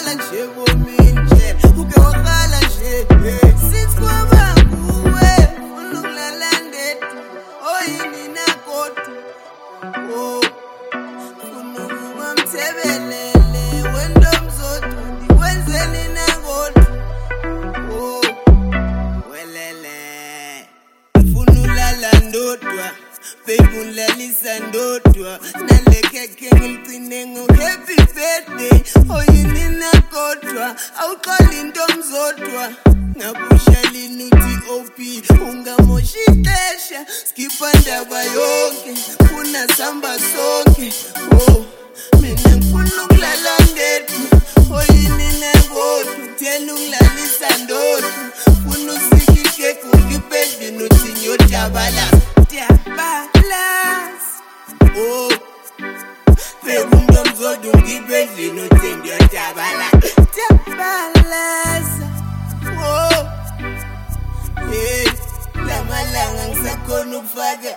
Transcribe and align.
uke 0.00 0.04
warhala 0.04 0.14
nje 0.14 1.12
mtshela. 1.12 1.80
Uke 1.80 2.00
warhala 2.00 2.60
nje, 2.60 3.06
hey 3.24 3.52
sisikwaba 3.70 4.54
nguwe. 4.58 5.30
Ufuna 5.64 5.98
ukulala 6.00 6.50
ndedwa, 6.68 7.10
oyini 7.72 8.28
nakodwa. 8.28 9.08
Oh, 10.16 10.40
ufuna 11.40 11.84
ukuba 11.86 12.34
mthebelele, 12.34 13.82
wento 13.94 14.30
mzodwa, 14.46 15.02
ndikwenzeni 15.16 16.02
nakodwa. 16.14 16.86
Oh, 17.92 18.20
welele 19.30 20.68
ngifuna 21.18 21.60
ulala 21.72 22.12
ndodwa 22.28 22.90
babe 23.46 23.78
ungilalisa 23.80 24.58
ndodwa 24.58 25.38
nalekhekhe 25.68 26.50
ngiligcine 26.54 27.26
ngo-happy 27.26 27.96
birthday 27.96 28.82
oyini 29.16 29.55
nakodwa 30.66 30.76
awuxoli 31.00 31.60
into 31.60 31.80
mzodwa. 31.96 32.72
Ngabushalini 33.16 34.24
uthi 34.24 34.70
op 34.70 34.98
ungamoshi 35.48 36.18
ixesha 36.18 37.06
skipha 37.28 37.72
ndaba 37.80 38.22
yonke. 38.24 38.94
Funa 39.28 39.68
samba 39.76 40.18
sonke. 40.18 40.92
Oh 41.32 41.64
mina 42.20 42.56
ngifuna 42.56 43.04
ukulala 43.04 43.58
ndedwa 43.72 44.78
oyini 44.78 45.40
nakodwa 45.40 46.14
kutheni 46.14 46.72
ungilalisa 46.72 47.58
ndodwa. 47.64 48.10
Funa 48.62 48.92
usikikeke 48.92 49.86
ungibhedini 49.92 50.82
uthi 50.84 51.12
ngiyodabalasa 51.12 52.20
dabalasa 52.50 54.42
oh 54.98 55.32
bekumntu 56.64 57.20
omzodwa 57.20 57.72
ungibhedini 57.74 58.60
uthi 58.60 58.96
ngiyodabalasa 58.96 60.15
dabalasa 60.36 62.06
oh 62.78 63.22
hey 64.70 65.06
lamalanga 65.66 66.44
ngisakhona 66.48 67.16
ukufaka 67.18 67.70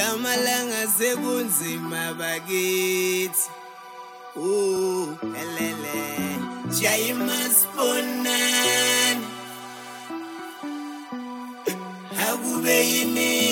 Lamalanga 0.00 0.82
sekunzima 0.96 2.02
bakithi. 2.18 3.44
Oh, 4.36 5.08
elele. 5.40 6.00
Jayimasponani. 6.78 9.24
akube 12.28 12.76
yinika 12.90 13.49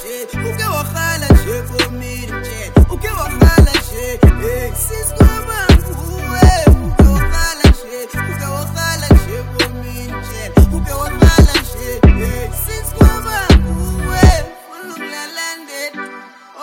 shit. 0.00 0.28
Uke 0.34 0.64
wakhala 0.76 1.26
nje 1.28 1.62
for 1.68 1.90
me 1.92 2.26
to. 2.26 2.92
Uke 2.94 3.08
wakhala 3.08 3.72
nje. 3.80 4.18
Hey, 4.40 4.72
sis 4.74 5.08
kuba 5.18 5.58
nguwe. 5.76 6.50
Uke 6.86 7.02
wakhala 7.14 7.64
nje. 7.70 7.98
Uke 8.32 8.46
wakhala 8.56 9.06
nje 9.14 9.36
for 9.52 9.68
me 9.80 10.06
to 10.08 10.18
chat. 10.28 10.52
Uke 10.74 10.92
wakhala 10.92 11.52
nje. 11.62 11.88
Hey, 12.18 12.48
sis 12.64 12.88
kuba 12.98 13.38
nguwe. 13.58 14.22
Funa 14.66 14.94
ukulalande. 14.94 15.82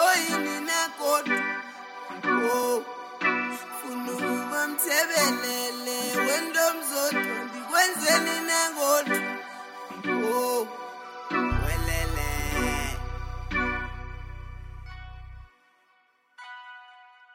Oyini 0.06 0.56
nakho. 0.68 1.14
Oh. 2.54 2.84
Funa 3.82 4.12
ukubamthebele. 4.12 5.57